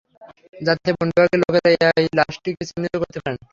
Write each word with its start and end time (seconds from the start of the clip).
যাতে 0.61 0.89
বন 0.93 1.07
বিভাগের 1.11 1.39
লোকেরা 1.43 1.69
এই 2.01 2.07
লাশটিকে 2.17 2.63
চিহ্নিত 2.69 2.93
করতে 3.01 3.19
পারেন। 3.23 3.39